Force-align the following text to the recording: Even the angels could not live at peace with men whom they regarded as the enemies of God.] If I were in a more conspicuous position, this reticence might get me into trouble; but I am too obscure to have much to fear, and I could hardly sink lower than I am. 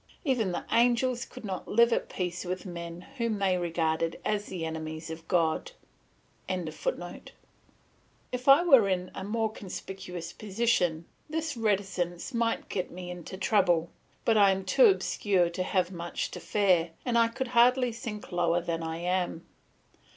Even 0.25 0.51
the 0.51 0.65
angels 0.71 1.25
could 1.25 1.45
not 1.45 1.67
live 1.67 1.93
at 1.93 2.09
peace 2.09 2.43
with 2.43 2.65
men 2.65 3.01
whom 3.19 3.37
they 3.37 3.55
regarded 3.55 4.19
as 4.25 4.47
the 4.47 4.65
enemies 4.65 5.11
of 5.11 5.27
God.] 5.27 5.73
If 6.47 8.47
I 8.47 8.63
were 8.63 8.89
in 8.89 9.11
a 9.13 9.23
more 9.23 9.51
conspicuous 9.51 10.33
position, 10.33 11.05
this 11.29 11.55
reticence 11.55 12.33
might 12.33 12.67
get 12.67 12.89
me 12.89 13.11
into 13.11 13.37
trouble; 13.37 13.91
but 14.25 14.37
I 14.37 14.49
am 14.49 14.65
too 14.65 14.85
obscure 14.85 15.51
to 15.51 15.61
have 15.61 15.91
much 15.91 16.31
to 16.31 16.39
fear, 16.39 16.89
and 17.05 17.15
I 17.15 17.27
could 17.27 17.49
hardly 17.49 17.91
sink 17.91 18.31
lower 18.31 18.59
than 18.59 18.81
I 18.81 18.97
am. 18.97 19.45